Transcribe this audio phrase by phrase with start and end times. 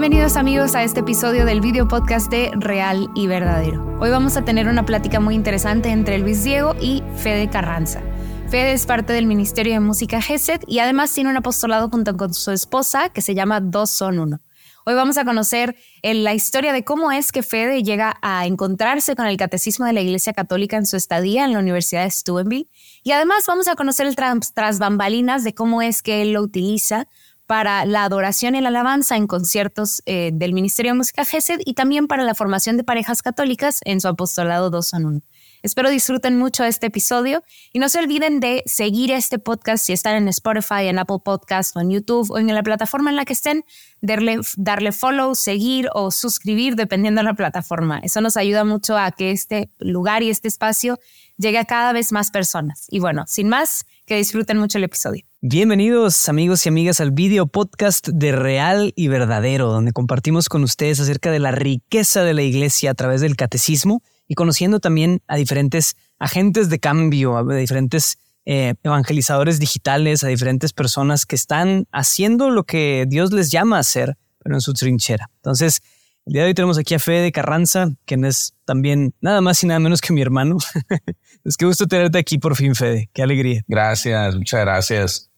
[0.00, 3.84] Bienvenidos amigos a este episodio del video podcast de Real y Verdadero.
[3.98, 8.00] Hoy vamos a tener una plática muy interesante entre Luis Diego y Fede Carranza.
[8.48, 12.32] Fede es parte del Ministerio de Música GESED y además tiene un apostolado junto con
[12.32, 14.38] su esposa que se llama Dos Son Uno.
[14.86, 19.16] Hoy vamos a conocer eh, la historia de cómo es que Fede llega a encontrarse
[19.16, 22.70] con el catecismo de la Iglesia Católica en su estadía en la Universidad de Steubenville.
[23.02, 27.08] Y además vamos a conocer el tras bambalinas de cómo es que él lo utiliza
[27.48, 31.72] para la adoración y la alabanza en conciertos eh, del Ministerio de Música GESED y
[31.72, 35.20] también para la formación de parejas católicas en su apostolado 2 son 1.
[35.62, 40.14] Espero disfruten mucho este episodio y no se olviden de seguir este podcast si están
[40.14, 43.32] en Spotify, en Apple Podcast o en YouTube o en la plataforma en la que
[43.32, 43.64] estén,
[44.00, 47.98] darle, darle follow, seguir o suscribir dependiendo de la plataforma.
[48.04, 51.00] Eso nos ayuda mucho a que este lugar y este espacio
[51.38, 52.86] llegue a cada vez más personas.
[52.88, 55.24] Y bueno, sin más, que disfruten mucho el episodio.
[55.40, 61.00] Bienvenidos amigos y amigas al video podcast de Real y Verdadero, donde compartimos con ustedes
[61.00, 65.36] acerca de la riqueza de la iglesia a través del catecismo y conociendo también a
[65.36, 72.50] diferentes agentes de cambio, a diferentes eh, evangelizadores digitales, a diferentes personas que están haciendo
[72.50, 75.30] lo que Dios les llama a hacer, pero en su trinchera.
[75.36, 75.82] Entonces,
[76.26, 79.66] el día de hoy tenemos aquí a Fede Carranza, quien es también nada más y
[79.66, 80.58] nada menos que mi hermano.
[81.44, 83.08] es que gusto tenerte aquí por fin, Fede.
[83.14, 83.62] Qué alegría.
[83.66, 85.30] Gracias, muchas gracias.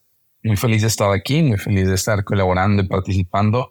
[0.43, 3.71] Muy feliz de estar aquí, muy feliz de estar colaborando y participando.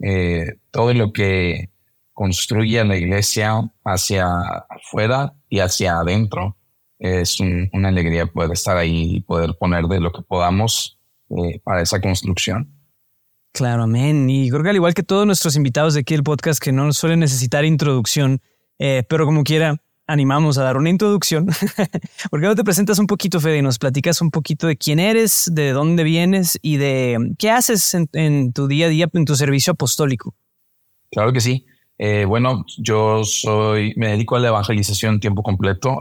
[0.00, 1.68] Eh, todo lo que
[2.14, 4.26] construye la iglesia hacia
[4.70, 6.56] afuera y hacia adentro
[6.98, 10.98] es una alegría poder estar ahí y poder poner de lo que podamos
[11.30, 12.72] eh, para esa construcción.
[13.52, 14.28] Claro, amén.
[14.30, 16.92] Y creo que al igual que todos nuestros invitados de aquí del podcast que no
[16.92, 18.40] suelen necesitar introducción,
[18.78, 19.76] eh, pero como quiera,
[20.06, 21.46] animamos a dar una introducción.
[22.30, 24.98] ¿Por qué no te presentas un poquito, Fede, y nos platicas un poquito de quién
[24.98, 29.36] eres, de dónde vienes y de qué haces en, tu día a día, en tu
[29.36, 30.34] servicio apostólico?
[31.10, 31.66] Claro que sí.
[31.98, 36.00] Eh, bueno, yo soy, me dedico a la evangelización tiempo completo.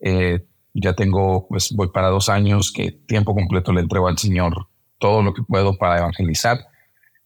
[0.00, 4.68] Eh, ya tengo, pues voy para dos años que tiempo completo le entrego al Señor
[4.98, 6.58] todo lo que puedo para evangelizar.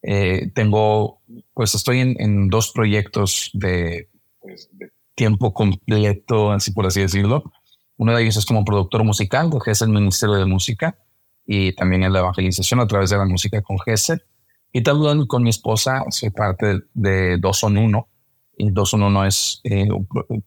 [0.03, 1.21] Eh, tengo,
[1.55, 3.51] pues estoy en, dos proyectos
[4.41, 7.45] pues, de, tiempo completo, así por así decirlo.
[7.97, 10.97] Uno de ellos es como productor musical de GESEL Ministerio de Música
[11.45, 14.23] y también en la evangelización a través de la música con GESEL.
[14.73, 18.09] Y también con mi esposa soy parte de, Dos Son Uno.
[18.57, 19.89] Y Dos Son Uno es eh,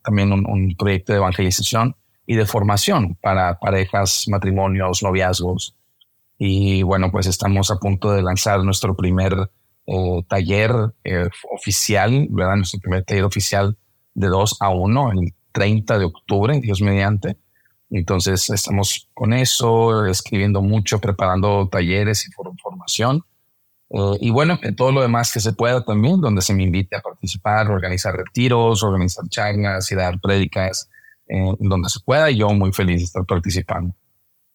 [0.03, 1.95] también un, un proyecto de evangelización
[2.25, 5.75] y de formación para parejas, matrimonios, noviazgos,
[6.43, 9.51] y bueno, pues estamos a punto de lanzar nuestro primer
[9.85, 10.71] eh, taller
[11.03, 12.55] eh, oficial, ¿verdad?
[12.55, 13.77] Nuestro primer taller oficial
[14.15, 17.37] de 2 a 1 el 30 de octubre, Dios mediante.
[17.91, 23.23] Entonces estamos con eso, escribiendo mucho, preparando talleres y formación.
[23.93, 27.01] Eh, y bueno, todo lo demás que se pueda también, donde se me invite a
[27.01, 30.89] participar, organizar retiros, organizar charlas y dar prédicas,
[31.59, 32.29] donde se pueda.
[32.29, 33.95] Y yo muy feliz de estar participando.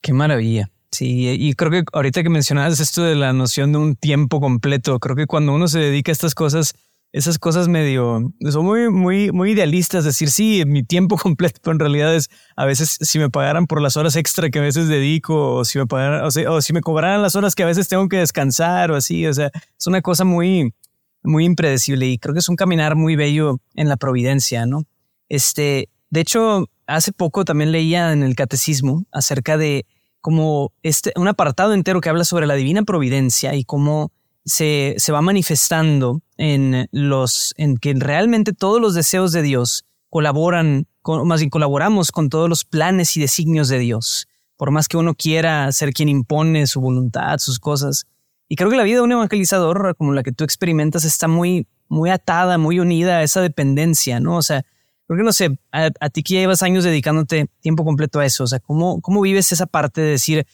[0.03, 0.71] Qué maravilla.
[0.91, 4.99] Sí, y creo que ahorita que mencionabas esto de la noción de un tiempo completo,
[4.99, 6.75] creo que cuando uno se dedica a estas cosas,
[7.17, 10.05] esas cosas medio son muy, muy, muy idealistas.
[10.05, 13.81] Decir, sí, mi tiempo completo, pero en realidad es a veces si me pagaran por
[13.81, 16.83] las horas extra que a veces dedico, o si me pagaran, o, o si me
[16.83, 19.27] cobraran las horas que a veces tengo que descansar, o así.
[19.27, 20.75] O sea, es una cosa muy,
[21.23, 24.85] muy impredecible y creo que es un caminar muy bello en la providencia, ¿no?
[25.31, 29.87] Este, de hecho, hace poco también leía en el catecismo acerca de
[30.21, 34.13] como este, un apartado entero que habla sobre la divina providencia y cómo
[34.47, 40.87] se, se va manifestando en los, en que realmente todos los deseos de Dios colaboran,
[41.03, 44.97] con, más bien colaboramos con todos los planes y designios de Dios, por más que
[44.97, 48.07] uno quiera ser quien impone su voluntad, sus cosas.
[48.49, 51.67] Y creo que la vida de un evangelizador, como la que tú experimentas, está muy,
[51.89, 54.37] muy atada, muy unida a esa dependencia, ¿no?
[54.37, 54.65] O sea,
[55.09, 58.47] porque no sé, a, ti que ya llevas años dedicándote tiempo completo a eso, o
[58.47, 60.47] sea, ¿cómo, cómo vives esa parte de decir,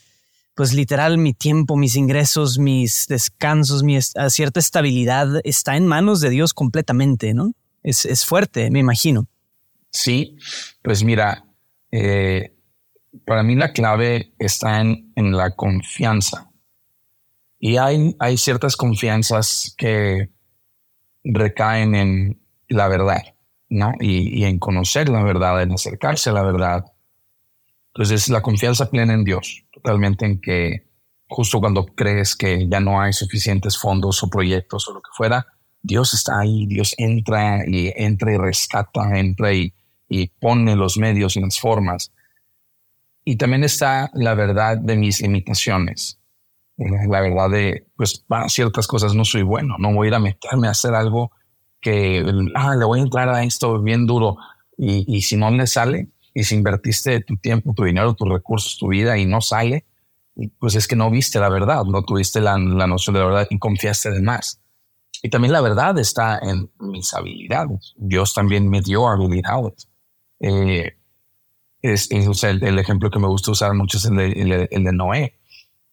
[0.54, 6.30] pues literal, mi tiempo, mis ingresos, mis descansos, mi cierta estabilidad está en manos de
[6.30, 7.52] Dios completamente, ¿no?
[7.82, 9.26] Es, es fuerte, me imagino.
[9.90, 10.36] Sí,
[10.82, 11.44] pues mira,
[11.90, 12.54] eh,
[13.26, 16.50] para mí la clave está en, en la confianza.
[17.58, 20.30] Y hay, hay ciertas confianzas que
[21.24, 23.22] recaen en la verdad.
[23.72, 23.92] ¿no?
[24.00, 26.84] Y, en conocer la verdad, en acercarse a la verdad.
[27.94, 30.86] Entonces, la confianza plena en Dios, totalmente en que
[31.28, 35.46] justo cuando crees que ya no hay suficientes fondos o proyectos o lo que fuera,
[35.82, 39.74] Dios está ahí, Dios entra y entra y rescata, entra y,
[40.08, 42.12] y pone los medios y las formas.
[43.24, 46.18] Y también está la verdad de mis limitaciones.
[46.76, 50.70] la verdad de, pues para ciertas cosas no soy bueno, no voy a meterme a
[50.70, 51.30] hacer algo
[51.80, 52.24] que,
[52.54, 54.36] ah, le voy a entrar a esto bien duro
[54.78, 58.78] y, y si no le sale y si invertiste tu tiempo, tu dinero, tus recursos,
[58.78, 59.84] tu vida y no sale,
[60.58, 63.46] pues es que no viste la verdad, no tuviste la, la noción de la verdad
[63.50, 64.60] y confiaste de más.
[65.22, 67.94] Y también la verdad está en mis habilidades.
[67.96, 69.88] Dios también me dio habilidades.
[70.40, 70.96] Eh,
[71.82, 75.38] es, el, ejemplo que me gusta usar mucho es el de, el de Noé.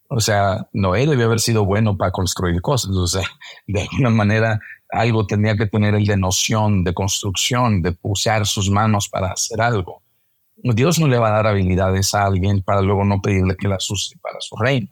[0.08, 2.90] O sea, Noé debió haber sido bueno para construir cosas.
[2.90, 3.22] O sea,
[3.66, 4.60] de alguna manera
[4.90, 9.60] algo tenía que tener el de noción, de construcción, de usar sus manos para hacer
[9.60, 9.99] algo.
[10.62, 13.90] Dios no le va a dar habilidades a alguien para luego no pedirle que las
[13.90, 14.88] use para su reino.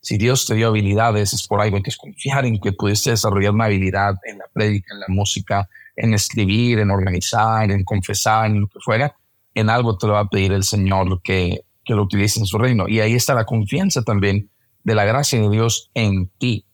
[0.00, 3.52] Si Dios te dio habilidades es por algo que es confiar en que pudiste desarrollar
[3.52, 8.60] una habilidad en la prédica, en la música, en escribir, en organizar, en confesar, en
[8.60, 9.16] lo que fuera.
[9.54, 12.58] En algo te lo va a pedir el Señor que, que lo utilice en su
[12.58, 12.88] reino.
[12.88, 14.50] Y ahí está la confianza también
[14.84, 16.64] de la gracia de Dios en ti.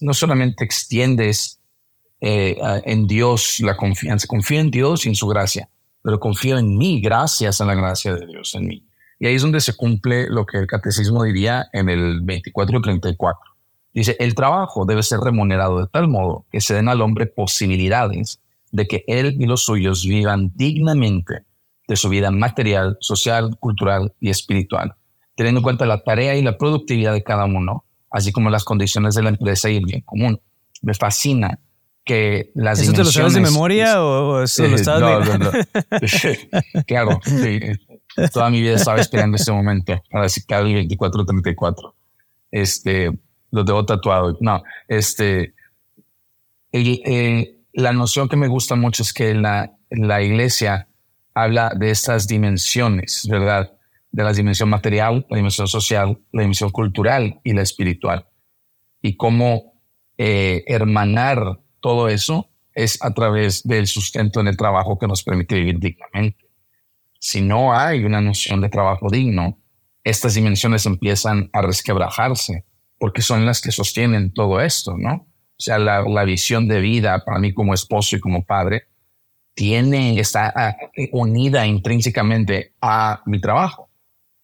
[0.00, 1.60] No solamente extiendes
[2.20, 5.68] eh, en Dios la confianza, confía en Dios y en su gracia,
[6.04, 8.86] pero confío en mí gracias a la gracia de Dios en mí.
[9.18, 13.40] Y ahí es donde se cumple lo que el catecismo diría en el 2434.
[13.94, 18.38] Dice, el trabajo debe ser remunerado de tal modo que se den al hombre posibilidades
[18.70, 21.44] de que él y los suyos vivan dignamente
[21.88, 24.96] de su vida material, social, cultural y espiritual,
[25.36, 29.14] teniendo en cuenta la tarea y la productividad de cada uno, así como las condiciones
[29.14, 30.38] de la empresa y el bien común.
[30.82, 31.60] Me fascina
[32.04, 35.50] que las ¿Eso te lo sabes de memoria o, eso lo estás no, no, no.
[36.86, 37.60] claro, sí.
[38.32, 41.94] Toda mi vida estaba esperando ese momento para decir que el 2434.
[42.50, 43.10] Este,
[43.50, 44.36] lo debo tatuado.
[44.40, 45.54] No, este,
[46.72, 50.88] eh, la noción que me gusta mucho es que la, la iglesia
[51.34, 53.72] habla de estas dimensiones, ¿verdad?
[54.12, 58.26] De la dimensión material, la dimensión social, la dimensión cultural y la espiritual.
[59.02, 59.74] Y cómo
[60.16, 65.56] eh, hermanar todo eso es a través del sustento en el trabajo que nos permite
[65.56, 66.46] vivir dignamente.
[67.18, 69.58] Si no hay una noción de trabajo digno,
[70.02, 72.64] estas dimensiones empiezan a resquebrajarse
[72.98, 75.26] porque son las que sostienen todo esto, ¿no?
[75.58, 78.84] O sea, la, visión de vida para mí como esposo y como padre
[79.52, 80.76] tiene, está ah,
[81.12, 83.90] unida intrínsecamente a mi trabajo.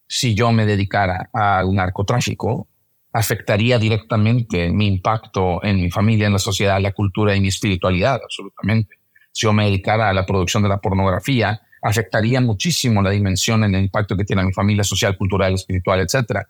[0.06, 2.68] Si yo me dedicara al narcotráfico,
[3.12, 8.20] afectaría directamente mi impacto en mi familia, en la sociedad, la cultura y mi espiritualidad,
[8.22, 8.96] absolutamente.
[9.32, 13.74] Si yo me dedicara a la producción de la pornografía, afectaría muchísimo la dimensión en
[13.74, 16.46] el impacto que tiene mi familia social, cultural, espiritual, etc.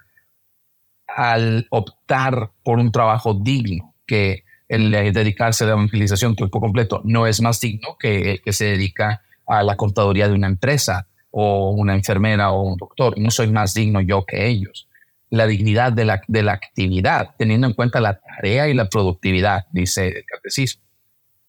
[1.07, 7.27] Al optar por un trabajo digno, que el dedicarse a la evangelización tiempo completo no
[7.27, 11.71] es más digno que el que se dedica a la contaduría de una empresa o
[11.71, 13.19] una enfermera o un doctor.
[13.19, 14.90] No soy más digno yo que ellos
[15.31, 19.67] la dignidad de la, de la actividad, teniendo en cuenta la tarea y la productividad,
[19.73, 20.83] dice el catecismo.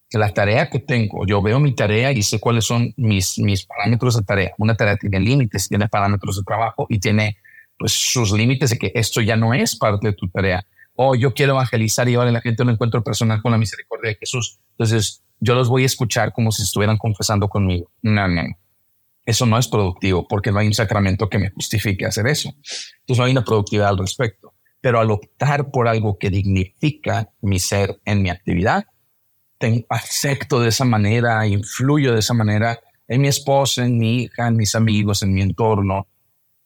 [0.09, 3.65] Que la tarea que tengo, yo veo mi tarea y sé cuáles son mis, mis
[3.65, 4.51] parámetros de tarea.
[4.57, 7.37] Una tarea tiene límites, tiene parámetros de trabajo y tiene
[7.79, 10.65] pues sus límites de que esto ya no es parte de tu tarea.
[10.95, 14.17] O yo quiero evangelizar y ahora la gente no encuentro personal con la misericordia de
[14.17, 14.59] Jesús.
[14.71, 17.89] Entonces yo los voy a escuchar como si estuvieran confesando conmigo.
[18.01, 18.43] No, no.
[19.31, 22.49] Eso no es productivo porque no hay un sacramento que me justifique hacer eso.
[22.49, 24.55] Entonces no hay una productividad al respecto.
[24.81, 28.87] Pero al optar por algo que dignifica mi ser en mi actividad,
[29.57, 34.49] tengo, acepto de esa manera, influyo de esa manera en mi esposa, en mi hija,
[34.49, 36.09] en mis amigos, en mi entorno.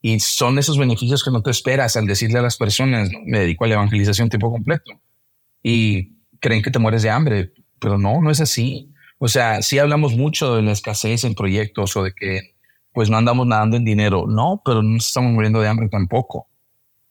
[0.02, 3.66] Y son esos beneficios que no te esperas al decirle a las personas, me dedico
[3.66, 4.92] a la evangelización tiempo completo.
[5.62, 8.92] Y creen que te mueres de hambre, pero no, no es así.
[9.20, 12.55] O sea, sí hablamos mucho de la escasez en proyectos o de que
[12.96, 14.26] pues no andamos nadando en dinero.
[14.28, 16.48] No, pero no estamos muriendo de hambre tampoco.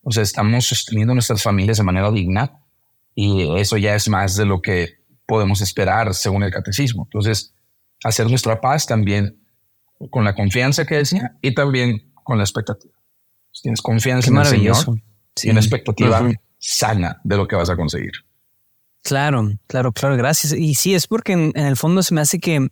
[0.03, 2.61] O sea, estamos sosteniendo nuestras familias de manera digna
[3.15, 7.05] y eso ya es más de lo que podemos esperar según el catecismo.
[7.05, 7.55] Entonces,
[8.03, 9.39] hacer nuestra paz también
[10.11, 12.95] con la confianza que decía y también con la expectativa.
[13.53, 14.77] Si tienes confianza en el Señor
[15.43, 18.13] y una expectativa sana de lo que vas a conseguir.
[19.03, 20.55] Claro, claro, claro, gracias.
[20.55, 22.69] Y sí, es porque en, el fondo se me hace que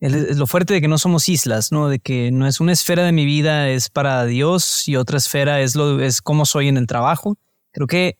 [0.00, 1.88] lo fuerte de que no somos islas, ¿no?
[1.88, 5.60] De que no es una esfera de mi vida es para Dios y otra esfera
[5.60, 7.36] es lo es cómo soy en el trabajo.
[7.72, 8.16] Creo que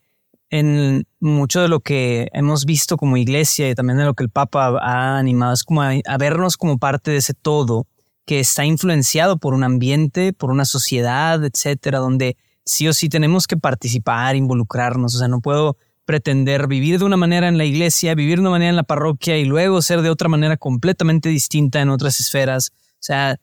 [0.50, 4.30] en mucho de lo que hemos visto como iglesia y también de lo que el
[4.30, 7.86] Papa ha animado es como a, a vernos como parte de ese todo
[8.26, 13.46] que está influenciado por un ambiente, por una sociedad, etcétera, donde sí o sí tenemos
[13.46, 15.14] que participar, involucrarnos.
[15.14, 15.76] O sea, no puedo
[16.10, 19.38] pretender vivir de una manera en la iglesia, vivir de una manera en la parroquia
[19.38, 22.72] y luego ser de otra manera completamente distinta en otras esferas.
[22.74, 23.38] O sea,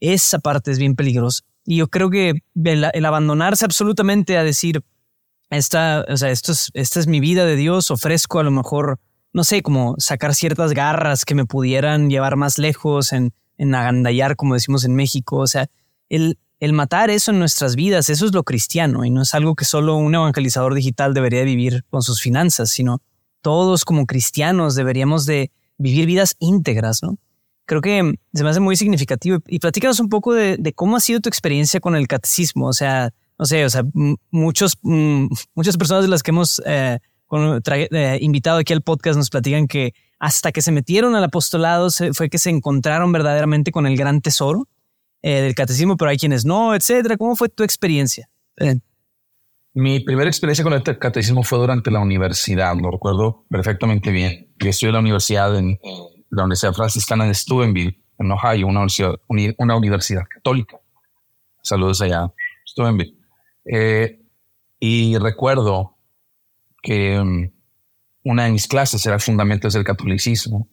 [0.00, 1.44] esa parte es bien peligrosa.
[1.64, 4.84] Y yo creo que el, abandonarse absolutamente a decir,
[5.48, 9.00] esta, o sea, esto es, esta es mi vida de Dios, ofrezco a lo mejor,
[9.32, 14.36] no sé, como sacar ciertas garras que me pudieran llevar más lejos en, en agandallar,
[14.36, 15.38] como decimos en México.
[15.38, 15.70] O sea,
[16.10, 19.54] el, el matar eso en nuestras vidas, eso es lo cristiano y no es algo
[19.54, 23.00] que solo un evangelizador digital debería vivir con sus finanzas, sino
[23.40, 27.16] todos como cristianos deberíamos de vivir vidas íntegras, ¿no?
[27.64, 31.20] Creo que se me hace muy significativo y platícanos un poco de, cómo ha sido
[31.20, 33.82] tu experiencia con el catecismo, o sea, no sé, o sea,
[34.30, 36.98] muchos, muchas personas de las que hemos eh,
[37.32, 42.28] eh, invitado aquí al podcast nos platican que hasta que se metieron al apostolado fue
[42.28, 44.68] que se encontraron verdaderamente con el gran tesoro
[45.22, 47.16] eh, del catecismo, pero hay quienes no, etcétera.
[47.16, 48.28] ¿Cómo fue tu experiencia?
[49.72, 54.52] Mi primera experiencia con el catecismo fue durante la universidad, lo recuerdo perfectamente bien.
[54.58, 55.78] Yo estudié en la universidad, en,
[56.30, 60.78] la Universidad Franciscana de Steubenville, en Ohio, una universidad, una universidad católica.
[61.62, 62.32] Saludos allá,
[62.66, 63.14] Steubenville.
[63.64, 64.20] Eh,
[64.78, 65.96] y recuerdo
[66.82, 67.52] que mm,
[68.24, 70.68] una de mis clases era Fundamentos del Catolicismo,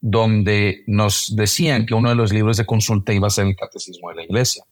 [0.00, 4.10] donde nos decían que uno de los libros de consulta iba a ser el Catecismo
[4.10, 4.64] de la Iglesia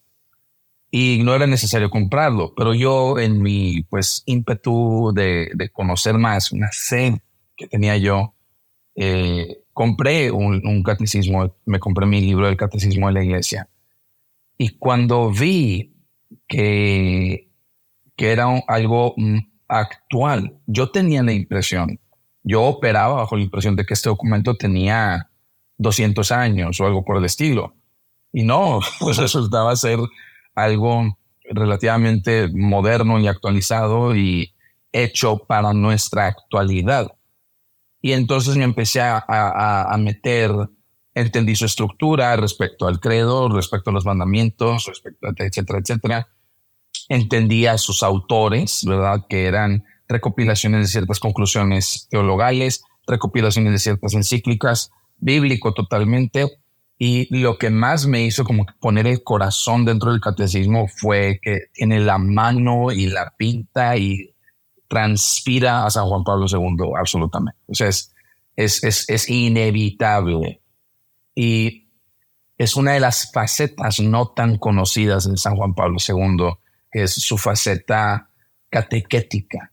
[0.91, 6.71] y no era necesario comprarlo, pero yo en mi pues ímpetu de, conocer más, una
[6.73, 7.15] sed
[7.57, 8.35] que tenía yo,
[8.95, 13.69] eh, compré un, catecismo, me compré mi libro del catecismo de la iglesia.
[14.57, 15.95] Y cuando vi
[16.49, 17.51] que,
[18.17, 22.01] que era algo mm, actual, yo tenía la impresión,
[22.49, 25.29] yo operaba bajo la impresión de que este documento tenía
[25.77, 27.75] 200 años o algo por el estilo.
[28.33, 29.99] Y no, pues resultaba ser
[30.55, 34.55] algo relativamente moderno y actualizado y
[34.93, 37.13] hecho para nuestra actualidad.
[38.01, 40.51] Y entonces me empecé a, meter,
[41.15, 46.29] entendí su estructura respecto al credo, respecto a los mandamientos, respecto a etcétera, etcétera.
[47.11, 49.27] Entendí a sus autores, ¿verdad?
[49.29, 56.49] Que eran recopilaciones de ciertas conclusiones teologales, recopilaciones de ciertas encíclicas, bíblico totalmente,
[56.99, 61.67] y lo que más me hizo como poner el corazón dentro del catecismo fue que
[61.73, 64.35] tiene la mano y la pinta y
[64.89, 67.61] transpira a San Juan Pablo II, absolutamente.
[67.69, 68.13] O sea, es,
[68.57, 70.61] es, es, inevitable.
[71.35, 71.89] Y
[72.57, 76.55] es una de las facetas no tan conocidas de San Juan Pablo II,
[76.91, 78.31] que es su faceta
[78.71, 79.68] catequética.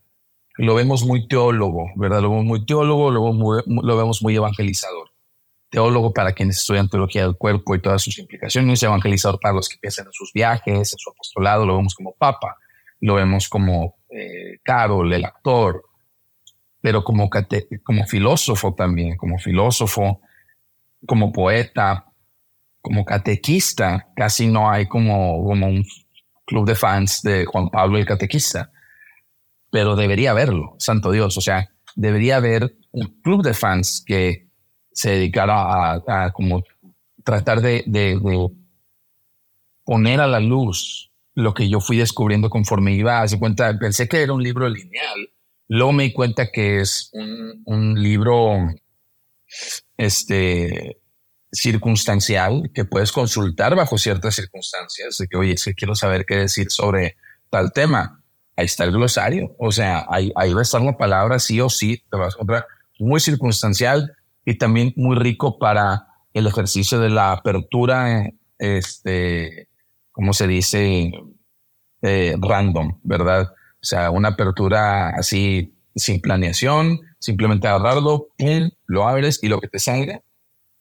[0.57, 2.21] Lo vemos muy teólogo, ¿verdad?
[2.21, 5.09] Lo vemos muy teólogo, lo lo vemos muy evangelizador
[5.75, 9.77] teólogo para quienes estudian teología del cuerpo y todas sus implicaciones, evangelizador para los que
[9.77, 12.57] piensan en sus viajes, en su apostolado, lo vemos como papa,
[13.01, 15.83] lo vemos como eh, Carol, el actor,
[16.79, 17.29] pero como,
[17.83, 20.21] como filósofo también, como filósofo,
[21.05, 22.05] como poeta,
[22.81, 25.85] como catequista, casi no hay como, como un
[26.45, 28.71] club de fans de Juan Pablo el catequista,
[29.71, 34.47] pero debería haberlo, santo Dios, o sea, debería haber un club de fans que
[34.91, 36.63] se dedicara a, como
[37.23, 37.83] tratar de,
[39.83, 43.21] poner a la luz lo que yo fui descubriendo conforme iba.
[43.21, 45.29] Hace cuenta, pensé que era un libro lineal.
[45.67, 48.57] Luego me di cuenta que es un, libro
[49.97, 51.01] este,
[51.51, 55.17] circunstancial que puedes consultar bajo ciertas circunstancias.
[55.17, 57.17] De que, oye, si quiero saber qué decir sobre
[57.49, 58.23] tal tema.
[58.55, 59.55] Ahí está el glosario.
[59.59, 62.03] O sea, ahí, ahí va a estar una palabra sí o sí.
[62.09, 62.67] Te vas a encontrar
[62.99, 69.69] muy circunstancial y también muy rico para el ejercicio de la apertura, este,
[70.11, 71.11] ¿cómo se dice?
[72.01, 73.51] Eh, random, ¿verdad?
[73.51, 78.27] O sea, una apertura así sin planeación, simplemente agarrarlo,
[78.85, 80.21] lo abres y lo que te salga,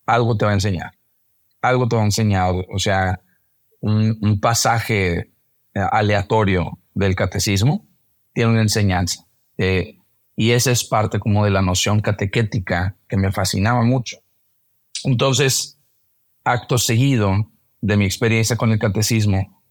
[0.05, 0.91] algo te va a enseñar.
[1.61, 2.53] Algo te va a enseñar.
[2.73, 3.21] O sea,
[3.79, 5.29] un, pasaje eh,
[5.73, 7.85] aleatorio del catecismo
[8.33, 9.27] tiene una enseñanza.
[9.57, 9.99] Eh,
[10.35, 14.17] y esa es parte como de la noción catequética que me fascinaba mucho.
[15.03, 15.79] Entonces,
[16.43, 19.63] acto seguido de mi experiencia con el catecismo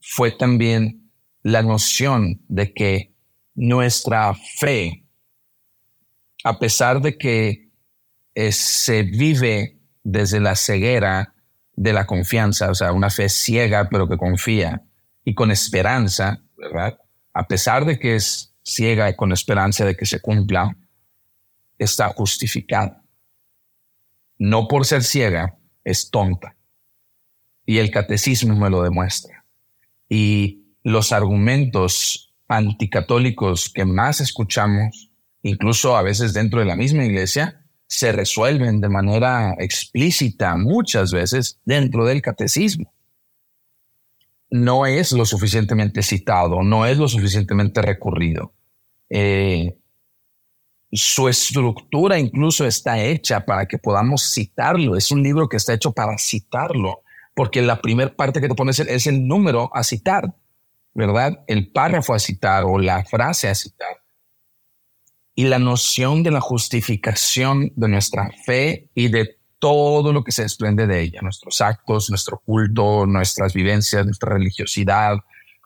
[0.00, 1.10] fue también
[1.42, 3.14] la noción de que
[3.54, 5.04] nuestra fe,
[6.44, 7.70] a pesar de que
[8.34, 11.34] eh, se vive desde la ceguera
[11.74, 14.82] de la confianza, o sea, una fe ciega pero que confía
[15.24, 16.42] y con esperanza,
[17.32, 20.76] A pesar de que es ciega y con esperanza de que se cumpla,
[21.78, 23.02] está justificada.
[24.38, 26.56] No por ser ciega, es tonta.
[27.66, 29.44] Y el catecismo me lo demuestra.
[30.08, 35.10] Y los argumentos anticatólicos que más escuchamos,
[35.42, 41.60] incluso a veces dentro de la misma iglesia, se resuelven de manera explícita muchas veces
[41.64, 42.92] dentro del catecismo
[44.52, 48.52] no es lo suficientemente citado, no es lo suficientemente recurrido.
[49.08, 49.78] Eh,
[50.92, 54.94] su estructura incluso está hecha para que podamos citarlo.
[54.94, 57.00] Es un libro que está hecho para citarlo,
[57.34, 60.34] porque la primera parte que te pones es el número a citar,
[60.92, 61.42] ¿verdad?
[61.46, 64.02] El párrafo a citar o la frase a citar.
[65.34, 70.42] Y la noción de la justificación de nuestra fe y de todo lo que se
[70.42, 75.18] desprende de ella, nuestros actos, nuestro culto, nuestras vivencias, nuestra religiosidad,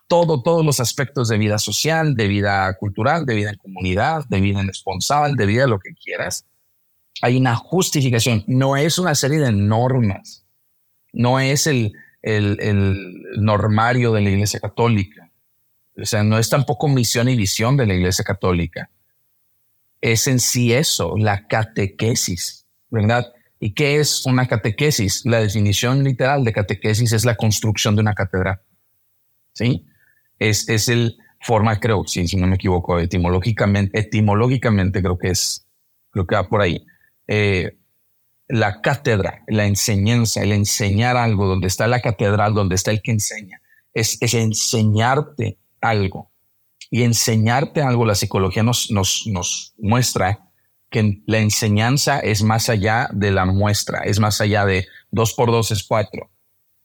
[0.06, 4.42] todo, todos los aspectos de vida social, de vida cultural, de vida en comunidad, de
[4.42, 6.44] vida responsable, de vida lo que quieras.
[7.22, 10.44] Hay una justificación, no es una serie de normas,
[11.14, 15.30] no es el, el, el normario de la Iglesia Católica,
[15.96, 18.90] o sea, no es tampoco misión y visión de la Iglesia Católica.
[20.02, 23.32] Es en sí eso, la catequesis, ¿verdad?
[23.58, 25.24] ¿Y qué es una catequesis?
[25.24, 28.60] La definición literal de catequesis es la construcción de una catedral.
[29.52, 29.86] ¿Sí?
[30.38, 35.66] es, es el forma, creo, si, no me equivoco, etimológicamente, etimológicamente creo que es,
[36.10, 36.84] creo que va por ahí.
[37.28, 37.78] Eh,
[38.48, 43.12] la cátedra, la enseñanza, el enseñar algo, donde está la catedral, donde está el que
[43.12, 43.60] enseña,
[43.92, 46.32] es, es enseñarte algo.
[46.90, 50.48] Y enseñarte algo, la psicología nos, nos, nos muestra
[50.90, 55.50] que la enseñanza es más allá de la muestra, es más allá de dos por
[55.50, 56.30] dos es cuatro.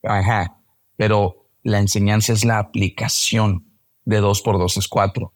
[0.04, 0.58] Ajá.
[0.98, 3.66] Pero la enseñanza es la aplicación
[4.06, 5.34] de dos por dos es cuatro.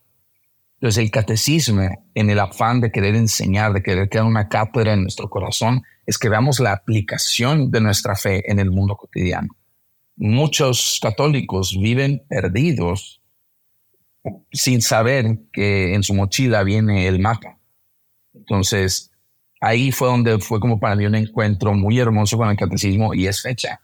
[0.76, 5.04] Entonces el catecismo, en el afán de querer enseñar, de querer crear una cátedra en
[5.04, 9.56] nuestro corazón, es que veamos la aplicación de nuestra fe en el mundo cotidiano.
[10.18, 13.22] Muchos católicos viven perdidos
[14.52, 17.60] sin saber que en su mochila viene el mapa.
[18.36, 19.12] Entonces,
[19.62, 23.28] ahí fue donde fue como para mí un encuentro muy hermoso con el catecismo y
[23.28, 23.82] es fecha.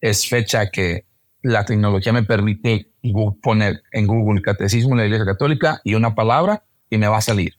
[0.00, 1.06] Es fecha que
[1.42, 2.92] la tecnología me permite
[3.42, 7.22] poner en Google Catecismo de la Iglesia Católica y una palabra y me va a
[7.22, 7.54] salir.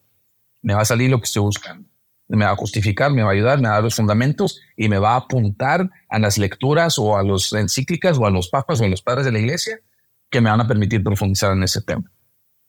[0.62, 1.88] Me va a salir lo que estoy buscando.
[2.30, 4.88] Me va a justificar, me va a ayudar, me va a dar los fundamentos y
[4.88, 8.80] me va a apuntar a las lecturas o a las encíclicas o a los papas
[8.80, 9.80] o a los padres de la Iglesia
[10.30, 12.10] que me van a permitir profundizar en ese tema.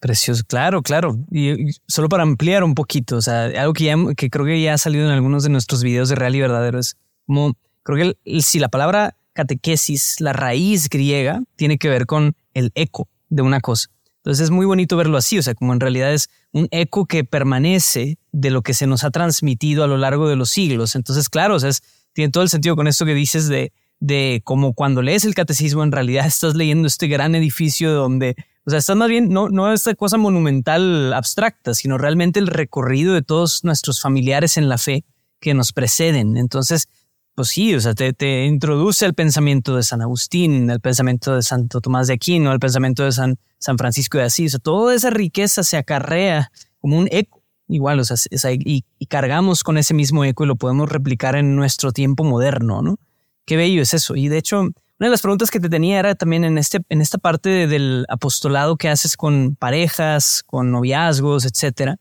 [0.05, 1.17] Precioso, claro, claro.
[1.31, 3.97] Y, solo para ampliar un poquito, o sea, algo que, ya,
[4.31, 6.99] creo que ya ha salido en algunos de nuestros videos de Real y Verdadero es
[7.27, 12.71] como, creo que si la palabra catequesis, la raíz griega, tiene que ver con el
[12.75, 13.89] eco de una cosa.
[14.19, 17.25] Entonces es muy bonito verlo así, o sea, como en realidad es un eco que
[17.25, 20.97] permanece de lo que se nos ha transmitido a lo largo de los siglos.
[20.97, 21.71] Entonces, claro, o sea,
[22.13, 25.83] tiene todo el sentido con esto que dices de, de como cuando lees el catecismo,
[25.83, 28.37] en realidad estás leyendo este gran edificio donde,
[28.67, 33.13] o sea, estás más bien, no, no esta cosa monumental abstracta, sino realmente el recorrido
[33.13, 35.05] de todos nuestros familiares en la fe
[35.39, 36.39] que nos preceden.
[36.39, 36.89] Entonces,
[37.35, 41.81] pues sí, o sea, te, introduce el pensamiento de San Agustín, el pensamiento de Santo
[41.81, 44.53] Tomás de Aquino, el pensamiento de San, San Francisco de Asís.
[44.53, 48.17] O sea, toda esa riqueza se acarrea como un eco, igual, o sea,
[48.53, 52.99] y, cargamos con ese mismo eco y lo podemos replicar en nuestro tiempo moderno, ¿no?
[53.45, 54.17] Qué bello es eso.
[54.17, 57.01] Y de hecho, una de las preguntas que te tenía era también en, este, en
[57.01, 61.97] esta parte del apostolado que haces con parejas, con noviazgos, etcétera.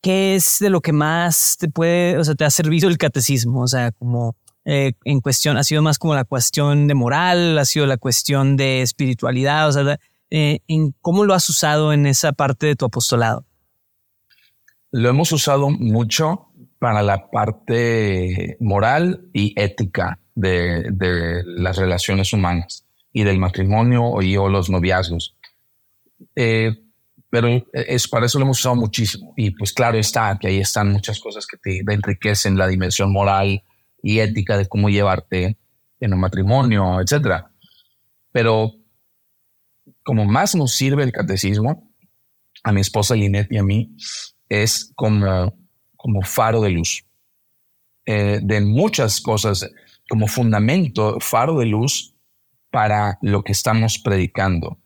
[0.00, 3.62] ¿Qué es de lo que más te puede, o sea, te ha servido el catecismo?
[3.62, 7.64] O sea, como eh, en cuestión, ha sido más como la cuestión de moral, ha
[7.64, 9.98] sido la cuestión de espiritualidad, o sea,
[10.30, 13.44] eh, en cómo lo has usado en esa parte de tu apostolado.
[14.92, 16.46] Lo hemos usado mucho
[16.78, 24.48] para la parte moral y ética de, las relaciones humanas y del matrimonio y o
[24.48, 25.36] los noviazgos.
[26.36, 26.76] Eh,
[27.28, 29.32] pero es, para eso lo hemos usado muchísimo.
[29.36, 33.62] Y pues claro está que ahí están muchas cosas que te enriquecen la dimensión moral,
[34.02, 35.58] y ética de cómo llevarte
[36.00, 37.50] en un matrimonio, etcétera.
[38.32, 38.72] Pero
[40.02, 41.90] como más nos sirve el catecismo,
[42.62, 43.96] a mi esposa Linet y a mí,
[44.48, 45.56] es como,
[45.96, 47.04] como faro de luz.
[48.06, 49.68] Eh, de muchas cosas,
[50.10, 52.14] como fundamento, faro de luz
[52.70, 54.76] para lo que estamos predicando.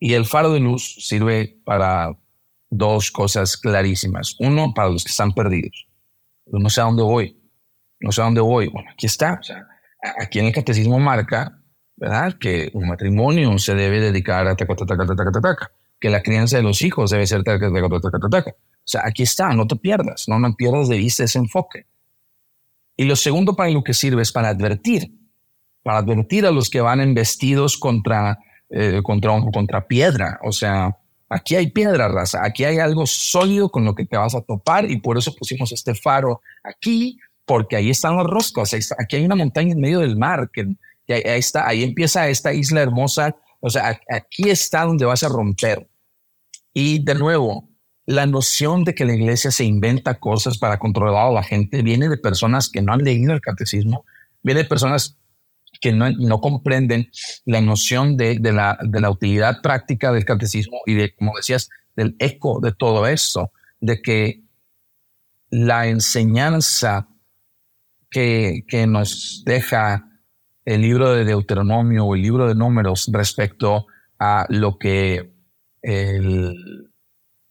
[0.00, 2.18] Y el faro de luz sirve para
[2.70, 4.34] dos cosas clarísimas.
[4.40, 5.86] Uno, para los que están perdidos.
[6.46, 7.36] no sé a dónde voy
[8.00, 8.68] no sé a dónde voy.
[8.68, 9.40] Bueno, aquí está.
[10.20, 11.58] aquí en el catecismo marca,
[11.96, 12.34] ¿verdad?
[12.38, 14.56] Que un matrimonio se debe dedicar a
[15.98, 20.28] que la crianza de los hijos debe ser O sea, aquí está, no te pierdas,
[20.28, 21.86] no, no pierdas de vista ese enfoque.
[22.96, 25.12] Y lo segundo para lo que sirve es para advertir,
[25.82, 28.38] para advertir a los que van embestidos contra,
[28.70, 30.40] eh, contra, contra piedra.
[30.44, 30.96] O sea,
[31.28, 34.90] aquí hay piedra, raza, aquí hay algo sólido con lo que te vas a topar
[34.90, 38.74] y por eso pusimos este faro aquí porque ahí están los roscos.
[38.74, 40.76] aquí hay una montaña en medio del mar, que,
[41.08, 43.36] ahí, está, ahí empieza esta isla hermosa.
[43.60, 45.88] O sea, aquí está donde vas a romper.
[46.74, 47.68] Y de nuevo,
[48.06, 52.08] la noción de que la iglesia se inventa cosas para controlar a la gente viene
[52.08, 54.04] de personas que no han leído el catecismo,
[54.42, 55.18] viene de personas
[55.80, 57.10] que no, no comprenden
[57.44, 61.68] la noción de, de, la, de la utilidad práctica del catecismo y de, como decías,
[61.96, 64.42] del eco de todo esto, de que
[65.50, 67.08] la enseñanza
[68.08, 70.08] que, que nos deja
[70.64, 73.86] el libro de Deuteronomio o el libro de números respecto
[74.18, 75.32] a lo que
[75.82, 76.90] el,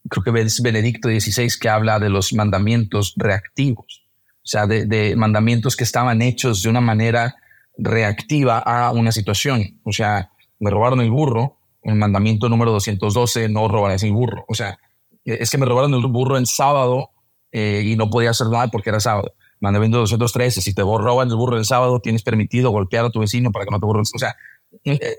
[0.08, 4.04] creo que es Benedicto XVI que habla de los mandamientos reactivos,
[4.36, 7.36] o sea, de, mandamientos que estaban hechos de una manera
[7.76, 9.80] reactiva a una situación.
[9.84, 14.44] O sea, me robaron el burro, el mandamiento número 212, no robarás el burro.
[14.48, 14.78] O sea,
[15.24, 17.10] es que me robaron el burro en sábado
[17.52, 19.34] eh, y no podía hacer nada porque era sábado.
[19.58, 23.50] Mandamiento 213, si te roban el burro el sábado, tienes permitido golpear a tu vecino
[23.50, 24.04] para que no te borren.
[24.14, 24.36] O sea,
[24.84, 25.16] eh, eh,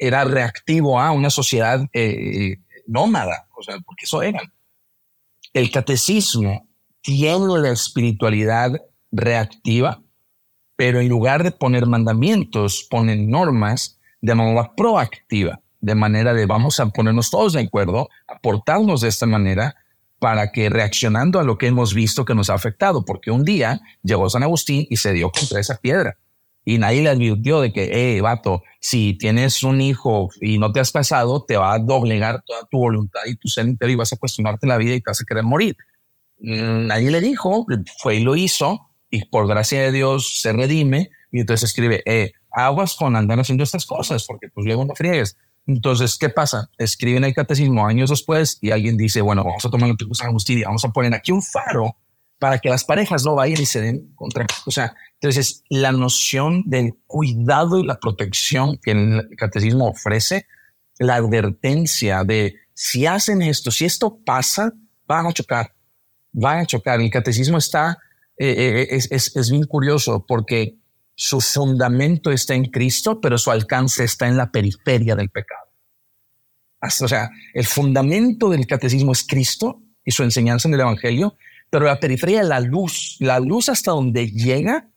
[0.00, 1.86] era reactivo a una sociedad
[2.88, 4.40] nómada, o sea, porque eso era.
[5.52, 6.66] El catecismo
[7.00, 8.72] tiene la espiritualidad
[9.12, 10.02] reactiva,
[10.74, 16.80] pero en lugar de poner mandamientos, ponen normas de manera proactiva, de manera de vamos
[16.80, 19.76] a ponernos todos de acuerdo, aportarnos de esta manera
[20.18, 23.80] para que reaccionando a lo que hemos visto que nos ha afectado, porque un día
[24.02, 26.18] llegó San Agustín y se dio contra esa piedra
[26.68, 30.80] y nadie le advirtió de que, eh, vato, si tienes un hijo y no te
[30.80, 34.12] has casado, te va a doblegar toda tu voluntad y tu ser interior y vas
[34.12, 35.78] a cuestionarte la vida y te vas a querer morir.
[36.40, 37.64] Mm, nadie le dijo,
[38.02, 42.32] fue y lo hizo y por gracia de Dios se redime y entonces escribe, eh,
[42.52, 45.38] aguas con andar haciendo estas cosas porque pues luego no friegues.
[45.66, 46.68] Entonces, ¿qué pasa?
[46.76, 50.26] Escriben el catecismo años después y alguien dice, bueno, vamos a tomar lo que San
[50.26, 51.96] Agustín y vamos a poner aquí un faro
[52.38, 54.46] para que las parejas no vayan y se den contra.
[54.66, 60.46] O sea, entonces la noción del cuidado y la protección que el catecismo ofrece,
[60.98, 64.72] la advertencia de si hacen esto, si esto pasa,
[65.06, 65.74] van a chocar,
[66.32, 67.00] van a chocar.
[67.00, 67.98] El catecismo está,
[68.36, 70.76] eh, eh, es, es, es bien curioso porque
[71.14, 75.68] su fundamento está en Cristo, pero su alcance está en la periferia del pecado.
[76.80, 81.36] O sea, el fundamento del catecismo es Cristo y su enseñanza en el Evangelio,
[81.70, 84.88] pero la periferia, la luz, la luz hasta donde llega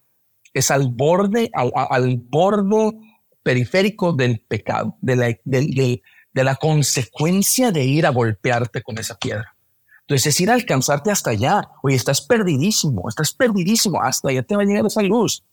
[0.54, 2.98] es al borde, al, al borde
[3.44, 6.02] periférico del pecado, de la, de,
[6.34, 9.56] la consecuencia de ir a golpearte con esa piedra.
[10.02, 11.70] Entonces es ir a alcanzarte hasta allá.
[11.84, 15.44] Oye, estás perdidísimo, estás perdidísimo, hasta allá te va a llegar esa luz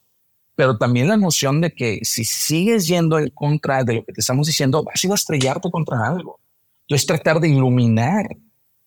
[0.59, 4.21] pero también la noción de que si sigues yendo en contra de lo que te
[4.21, 6.41] estamos diciendo, vas a ir a estrellarte contra algo.
[6.81, 8.27] Entonces tratar de iluminar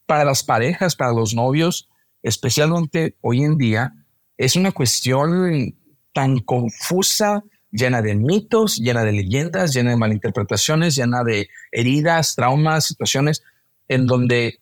[0.05, 1.87] para las parejas, para los novios,
[2.23, 3.93] especialmente hoy en día,
[4.37, 5.75] es una cuestión
[6.13, 12.85] tan confusa, llena de mitos, llena de leyendas, llena de malinterpretaciones, llena de heridas, traumas,
[12.85, 13.43] situaciones
[13.87, 14.59] en donde,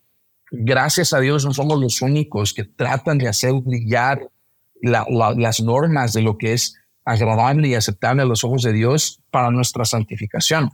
[0.50, 4.28] gracias a Dios, no somos los únicos que tratan de hacer brillar
[4.82, 9.50] las normas de lo que es agradable y aceptable a los ojos de Dios para
[9.50, 10.70] nuestra santificación.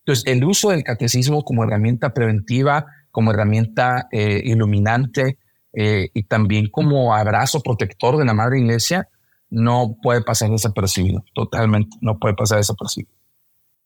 [0.00, 5.38] Entonces, el uso del catecismo como herramienta preventiva, como herramienta eh, iluminante
[5.78, 9.10] eh, y también como abrazo protector de la Madre Iglesia,
[9.50, 11.22] no puede pasar desapercibido.
[11.34, 13.12] Totalmente, no puede pasar desapercibido.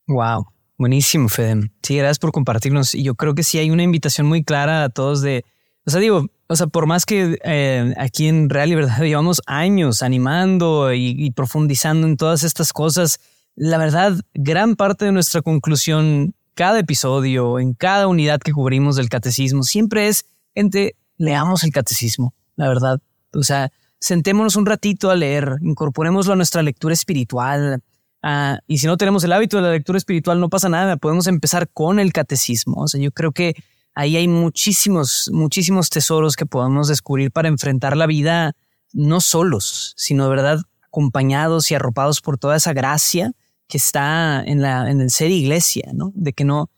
[0.06, 0.46] Wow,
[0.78, 1.70] buenísimo, Fede.
[1.82, 2.94] Sí, gracias por compartirnos.
[2.94, 5.44] Y yo creo que sí hay una invitación muy clara a todos de,
[5.84, 9.42] o sea, digo, o sea, por más que eh, aquí en Real y Verdad llevamos
[9.46, 13.18] años animando y, profundizando en todas estas cosas,
[13.56, 19.08] la verdad, gran parte de nuestra conclusión, cada episodio, en cada unidad que cubrimos del
[19.08, 23.00] catecismo, siempre es, gente, leamos el catecismo, la verdad.
[23.34, 27.82] O sea, sentémonos un ratito a leer, incorporémoslo a nuestra lectura espiritual.
[28.22, 31.26] Ah, y si no tenemos el hábito de la lectura espiritual, no pasa nada, podemos
[31.26, 32.82] empezar con el catecismo.
[32.82, 33.54] O sea, yo creo que
[33.94, 38.56] ahí hay muchísimos, muchísimos tesoros que podemos descubrir para enfrentar la vida
[38.94, 43.32] no solos, sino de verdad acompañados y arropados por toda esa gracia
[43.68, 46.12] que está en, la, en el ser iglesia, ¿no?
[46.14, 46.70] De que no,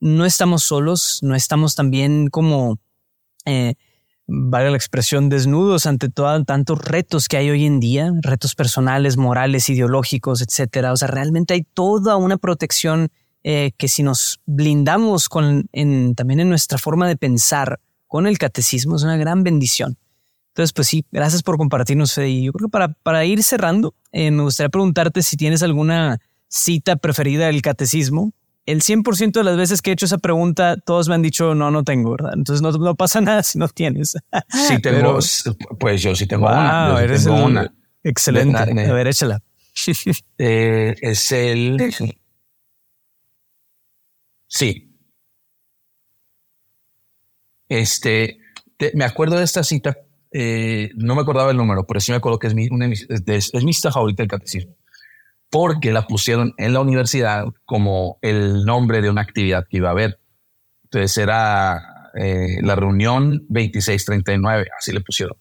[0.00, 2.80] no estamos solos, no estamos también como,
[3.44, 3.74] eh,
[4.30, 9.16] vale la expresión, desnudos ante todo, tantos retos que hay hoy en día, retos personales,
[9.16, 10.92] morales, ideológicos, etcétera.
[10.92, 13.08] O sea, realmente hay toda una protección
[13.42, 18.38] eh, que si nos blindamos con, en, también en nuestra forma de pensar con el
[18.38, 19.98] catecismo es una gran bendición.
[20.50, 22.30] Entonces, pues sí, gracias por compartirnos, Fede.
[22.30, 26.18] Y yo creo que para, para ir cerrando, eh, me gustaría preguntarte si tienes alguna
[26.48, 28.32] cita preferida del catecismo.
[28.70, 31.70] El 100% de las veces que he hecho esa pregunta, todos me han dicho, no,
[31.70, 32.32] no tengo, ¿verdad?
[32.34, 34.16] Entonces no, no pasa nada si no tienes.
[34.48, 35.18] Sí tengo,
[35.78, 37.00] pues yo sí tengo una.
[37.02, 37.72] eres una.
[38.02, 38.56] Excelente.
[38.58, 39.42] a ver, échala.
[40.38, 41.78] Eh, es el
[44.46, 44.98] Sí.
[47.68, 48.40] Este,
[48.94, 49.96] me acuerdo de esta cita,
[50.32, 52.68] eh, no me acordaba el número, pero sí me acuerdo que es mi,
[53.26, 54.76] es, mi cita favorita del catecismo,
[55.50, 59.92] porque la pusieron en la universidad como el nombre de una actividad que iba a
[59.92, 60.20] haber.
[60.84, 65.36] Entonces era eh, la reunión 2639, así le pusieron.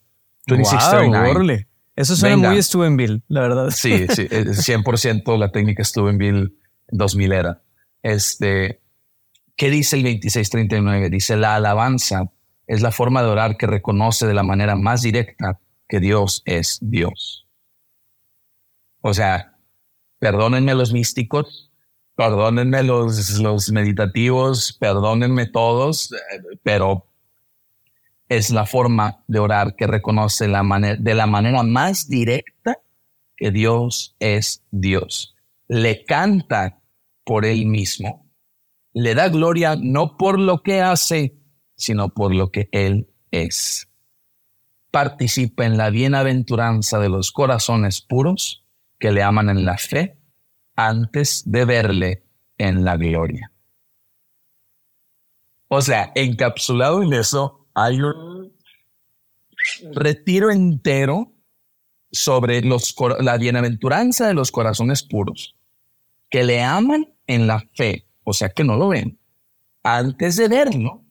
[0.48, 1.68] 2639.
[1.96, 3.70] Eso suena muy Steubenville, la verdad.
[3.72, 6.54] Sí, sí, 100% la técnica Steubenville
[6.92, 7.62] 2000 era.
[8.02, 8.82] Este,
[9.56, 11.10] ¿Qué dice el 2639?
[11.10, 12.32] Dice, la alabanza
[12.66, 16.80] es la forma de orar que reconoce de la manera más directa que Dios es
[16.82, 17.48] Dios.
[19.02, 19.49] O sea,
[20.20, 21.72] perdónenme los místicos,
[22.16, 26.14] perdónenme los, meditativos, perdónenme todos,
[26.64, 27.06] pero
[28.28, 32.78] es la forma de orar que reconoce de la manera más directa
[33.36, 35.36] que Dios es Dios.
[35.68, 36.80] Le canta
[37.24, 38.30] por él mismo
[38.94, 41.36] le da gloria no por lo que hace,
[41.76, 43.88] sino por lo que Él es.
[44.92, 48.66] Participa en la bienaventuranza de los corazones puros
[49.00, 50.18] que le aman en la fe
[50.76, 52.24] antes de verle
[52.58, 53.52] en la gloria.
[55.68, 58.54] O sea, encapsulado en eso hay un
[59.94, 61.34] retiro entero
[62.12, 65.56] sobre los, la bienaventuranza de los corazones puros
[66.30, 69.18] que le aman en la fe o sea que no lo ven,
[69.82, 71.04] antes de verlo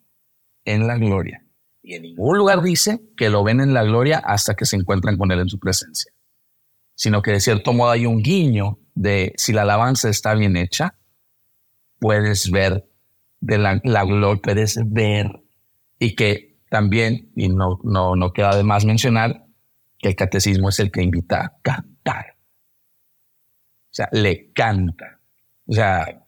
[0.64, 1.44] en la gloria.
[1.83, 5.16] Y en ningún lugar dice que lo ven en la gloria hasta que se encuentran
[5.16, 6.12] con Él en su presencia,
[6.98, 10.98] sino que de cierto modo hay un guiño de si la alabanza está bien hecha,
[12.00, 12.90] puedes ver
[13.40, 15.30] de la, gloria, puedes ver
[16.00, 19.44] y que también, y no, no, no queda de más mencionar,
[19.98, 22.37] que el catecismo es el que invita a cantar.
[23.84, 25.20] O sea, le canta.
[25.66, 26.26] O sea,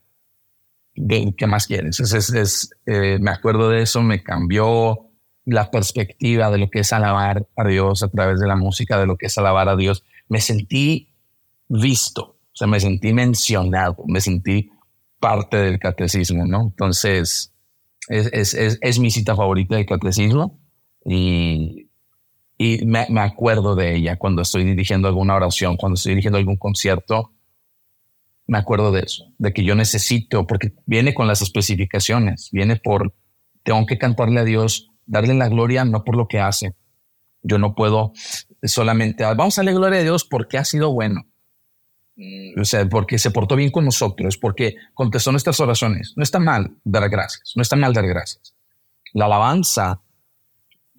[0.95, 1.99] ¿qué más quieres?
[1.99, 5.11] Es, eh, me acuerdo de eso, me cambió
[5.45, 9.07] la perspectiva de lo que es alabar a Dios a través de la música, de
[9.07, 10.05] lo que es alabar a Dios.
[10.31, 11.13] Me sentí
[11.69, 14.71] visto, o sea, me sentí mencionado, me sentí
[15.19, 16.63] parte del catecismo, ¿no?
[16.63, 17.53] Entonces,
[18.09, 20.59] es, es mi cita favorita del catecismo
[21.05, 21.91] y,
[22.57, 26.57] y me, me, acuerdo de ella cuando estoy dirigiendo alguna oración, cuando estoy dirigiendo algún
[26.57, 27.35] concierto
[28.51, 33.15] me acuerdo de eso, de que yo necesito, porque viene con las especificaciones, viene por,
[33.63, 36.75] tengo que cantarle a Dios, darle la gloria no por lo que hace.
[37.43, 38.13] Yo no puedo
[38.63, 41.27] solamente, ah, vamos a darle gloria a Dios porque ha sido bueno.
[42.59, 46.13] O sea, porque se portó bien con nosotros, porque contestó nuestras oraciones.
[46.17, 48.55] No está mal dar gracias, no está mal dar gracias.
[49.15, 50.03] La alabanza,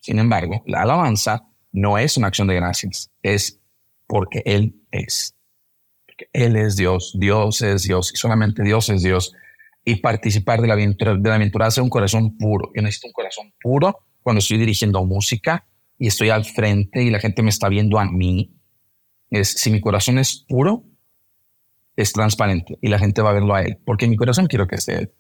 [0.02, 3.60] sin embargo, la alabanza no es una acción de gracias, es
[4.08, 5.36] porque Él es.
[6.34, 9.34] Él es Dios, Dios es Dios y solamente Dios es Dios.
[9.84, 12.72] Y participar de la aventura, de la aventura hace un corazón puro.
[12.76, 15.66] Yo necesito un corazón puro cuando estoy dirigiendo música
[16.02, 18.56] y estoy al frente y la gente me está viendo a mí.
[19.30, 20.84] Es, si mi corazón es puro,
[21.96, 24.78] es transparente y la gente va a verlo a él, porque mi corazón quiero que
[24.78, 25.12] esté él.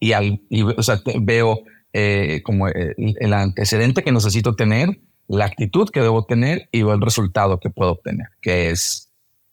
[0.00, 0.42] Y, al,
[0.76, 6.24] o sea, veo eh, como el, el, antecedente que necesito tener, la actitud que debo
[6.24, 9.12] tener y veo el resultado que puedo obtener, que es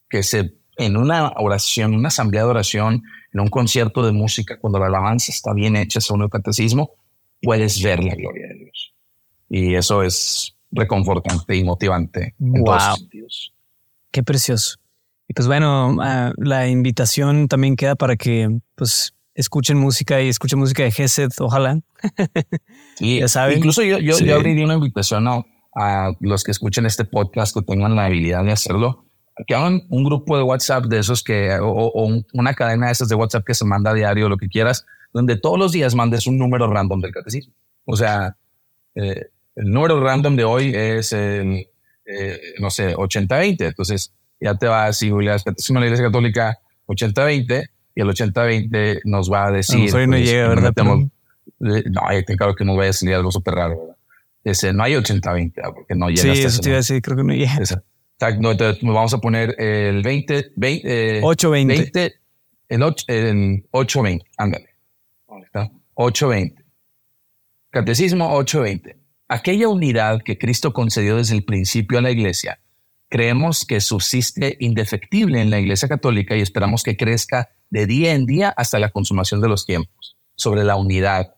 [0.10, 4.80] que se, en una oración, una asamblea de oración, en un concierto de música, cuando
[4.80, 6.96] la alabanza está bien hecha según el catecismo,
[7.44, 8.59] puedes ver la gloria de.
[9.50, 13.54] Y eso es reconfortante y motivante en todos sentidos.
[14.12, 14.78] Qué precioso.
[15.28, 20.60] Y pues bueno, ah, la invitación también queda para que pues escuchen música y escuchen
[20.60, 21.80] música de Gesed, ojalá.
[22.96, 23.60] Sí, ya saben.
[23.60, 27.96] Incluso yo, yo, abriría una invitación a, a, los que escuchen este podcast que tengan
[27.96, 29.06] la habilidad de hacerlo
[29.48, 33.16] que hagan un grupo de WhatsApp de esos que, o, una cadena de esas de
[33.16, 36.38] WhatsApp que se manda a diario, lo que quieras, donde todos los días mandes un
[36.38, 37.54] número random del catecismo.
[37.86, 38.36] O sea,
[38.96, 41.68] eh, el número random de hoy es el,
[42.06, 43.68] eh, no sé, 80-20.
[43.68, 48.08] Entonces ya te va a decir, el catecismo de la Iglesia Católica 80-20 y el
[48.08, 49.94] 80-20 nos va a decir.
[49.94, 50.74] No, no pues, llega, ¿verdad?
[50.78, 52.02] Eh, no,
[52.38, 53.96] claro que nos vaya a salir algo súper raro, ¿verdad?
[54.46, 56.22] Ese, no hay 80-20, porque no llega.
[56.22, 57.60] Sí, eso te iba a decir, creo que no llega.
[58.40, 62.16] No, entonces vamos a poner el 20, 20 820.
[62.70, 64.70] el, 8, el 820, ándale.
[65.28, 65.70] ¿Dónde está?
[65.96, 66.64] 820.
[67.72, 68.99] Catecismo 820.
[69.30, 72.60] Aquella unidad que Cristo concedió desde el principio a la iglesia,
[73.10, 78.26] creemos que subsiste indefectible en la iglesia católica y esperamos que crezca de día en
[78.26, 80.18] día hasta la consumación de los tiempos.
[80.36, 81.36] Sobre la unidad.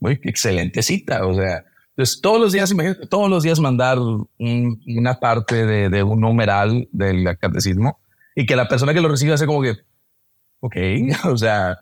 [0.00, 1.64] Muy excelente cita, o sea,
[1.98, 7.36] entonces, todos los días, imagínate, todos los días mandar una parte de, un numeral del
[7.38, 7.98] catecismo
[8.36, 9.78] y que la persona que lo reciba sea como que,
[10.60, 10.76] ok,
[11.24, 11.76] o sea,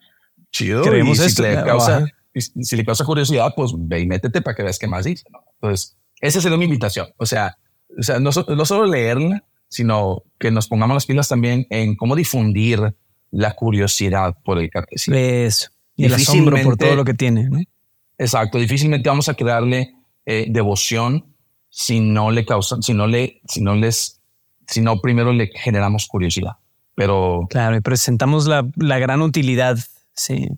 [0.50, 0.80] chido.
[0.84, 1.42] Creemos esto.
[1.66, 2.06] causa,
[2.40, 5.24] si le causa curiosidad, pues ve y métete para que veas qué más dice.
[5.60, 7.08] Entonces, esa sería mi invitación.
[7.16, 7.56] O sea,
[7.98, 12.16] o sea no, no solo leerla, sino que nos pongamos las pilas también en cómo
[12.16, 12.94] difundir
[13.30, 15.16] la curiosidad por el catecismo.
[15.16, 15.70] Eso.
[15.96, 17.48] Y el asombro por todo lo que tiene.
[18.18, 18.58] Exacto.
[18.58, 19.94] Difícilmente vamos a crearle
[20.24, 21.34] eh, devoción
[21.70, 24.20] si no le causan, si no le, si no les,
[24.66, 26.52] si no primero le generamos curiosidad.
[26.94, 29.78] Pero claro, y presentamos la, la gran utilidad.
[30.14, 30.48] Sí.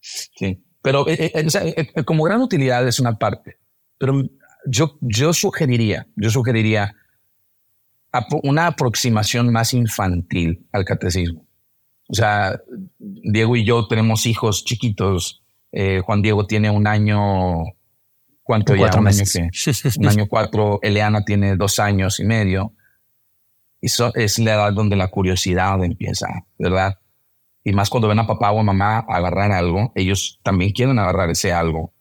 [0.00, 0.63] Sí.
[0.84, 3.56] Pero eh, eh, como gran utilidad es una parte.
[3.96, 4.22] Pero
[4.66, 6.94] yo, yo sugeriría, yo sugeriría
[8.42, 11.46] una aproximación más infantil al catecismo.
[12.08, 12.60] O sea,
[12.98, 15.42] Diego y yo tenemos hijos chiquitos.
[15.72, 17.64] Eh, Juan Diego tiene un año,
[18.42, 18.90] ¿cuánto ya?
[18.94, 19.22] Un año,
[19.96, 20.80] un año cuatro.
[20.82, 22.74] Eleana tiene dos años y medio.
[23.80, 26.26] Y eso es la edad donde la curiosidad empieza,
[26.58, 26.98] ¿verdad?
[27.64, 31.30] Y más cuando ven a papá o a mamá agarrar algo, ellos también quieren agarrar
[31.30, 31.92] ese algo.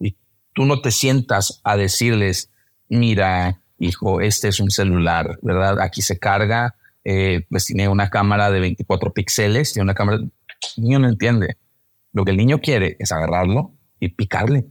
[0.00, 0.16] Y
[0.52, 2.50] tú no te sientas a decirles,
[2.88, 5.80] mira, hijo, este es un celular, ¿verdad?
[5.80, 10.18] Aquí se carga, eh, pues tiene una cámara de 24 píxeles, tiene una cámara...
[10.18, 11.56] El niño no entiende.
[12.12, 14.66] Lo que el niño quiere es agarrarlo y picarle.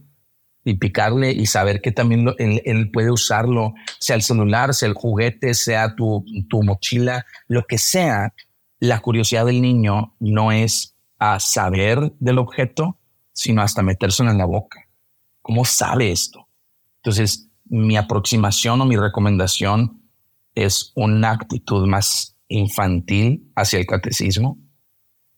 [0.64, 5.54] Y picarle y saber que también él, puede usarlo, sea el celular, sea el juguete,
[5.54, 8.34] sea tu, tu mochila, lo que sea.
[8.80, 12.98] La curiosidad del niño no es a saber del objeto,
[13.32, 14.88] sino hasta metérselo en la boca.
[15.42, 16.48] ¿Cómo sabe esto?
[16.96, 20.02] Entonces, mi aproximación o mi recomendación
[20.54, 24.58] es una actitud más infantil hacia el catecismo.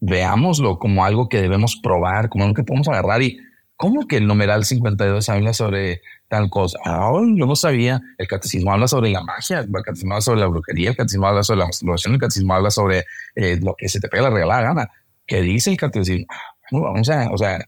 [0.00, 3.38] Veámoslo como algo que debemos probar, como algo que podemos agarrar y
[3.80, 6.78] ¿cómo que el numeral 52 habla sobre tal cosa?
[6.84, 7.98] Ah, yo no sabía.
[8.18, 11.42] El catecismo habla sobre la magia, el catecismo habla sobre la brujería, el catecismo habla
[11.42, 13.04] sobre la masturbación, el catecismo habla sobre
[13.36, 14.90] eh, lo que se te pega la regalada gana.
[15.26, 16.26] ¿Qué dice el catecismo?
[16.72, 17.04] o
[17.38, 17.66] sea,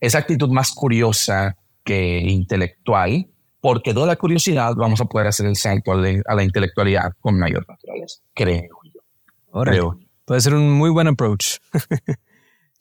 [0.00, 3.26] esa actitud más curiosa que intelectual
[3.62, 7.64] porque toda la curiosidad vamos a poder hacer el salto a la, intelectualidad con mayor
[7.66, 8.68] naturaleza, creo
[9.72, 9.98] yo.
[10.26, 11.56] Puede ser un muy buen approach.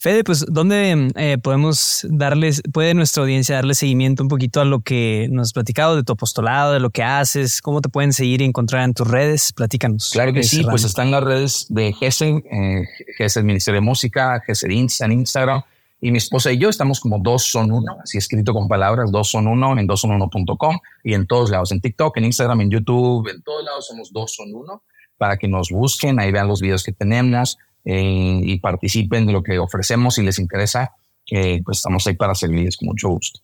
[0.04, 4.82] Fede, pues, ¿dónde eh, podemos darles, puede nuestra audiencia darle seguimiento un poquito a lo
[4.82, 7.62] que nos has platicado de tu apostolado, de lo que haces?
[7.62, 9.54] ¿Cómo te pueden seguir y encontrar en tus redes?
[9.54, 10.10] Platícanos.
[10.12, 15.06] Claro que sí, pues están las redes de GESEL, eh, Ministerio de Música, GESEL Insta
[15.06, 15.62] en Instagram,
[16.02, 19.30] y mi esposa y yo estamos como dos son uno, así escrito con palabras, dos
[19.30, 23.42] son uno en dosonuno.com y en todos lados, en TikTok, en Instagram, en YouTube, en
[23.42, 24.84] todos lados somos dos son uno
[25.18, 29.44] para que nos busquen, ahí vean los videos que tenemos eh, y participen de lo
[29.44, 30.92] que ofrecemos si les interesa,
[31.30, 33.40] eh, pues estamos ahí para servirles con mucho gusto.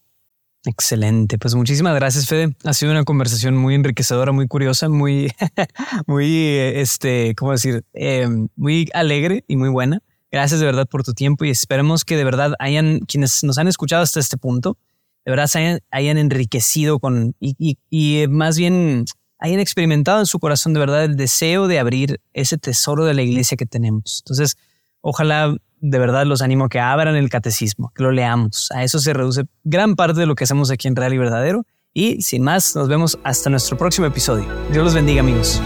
[0.66, 2.56] Excelente, pues muchísimas gracias Fede.
[2.66, 5.32] Ha sido una conversación muy enriquecedora, muy curiosa, muy,
[6.08, 7.86] muy, este, ¿cómo decir?
[7.94, 10.02] Eh, muy alegre y muy buena.
[10.32, 13.68] Gracias de verdad por tu tiempo y esperemos que de verdad hayan quienes nos han
[13.68, 14.78] escuchado hasta este punto,
[15.26, 19.06] de verdad se hayan, enriquecido con y, más bien
[19.40, 23.22] hayan experimentado en su corazón de verdad el deseo de abrir ese tesoro de la
[23.22, 24.22] iglesia que tenemos.
[24.24, 24.58] Entonces,
[25.02, 28.70] ojalá de verdad los animo a que abran el catecismo, que lo leamos.
[28.72, 31.66] A eso se reduce gran parte de lo que hacemos aquí en Real y Verdadero.
[31.94, 34.46] Y sin más, nos vemos hasta nuestro próximo episodio.
[34.72, 35.62] Dios los bendiga amigos.